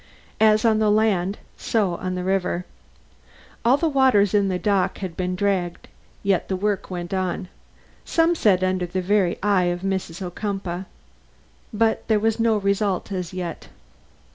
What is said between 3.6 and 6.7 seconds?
All the waters in the dock had been dragged, yet the